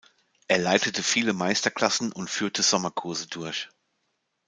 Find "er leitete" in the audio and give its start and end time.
0.47-1.03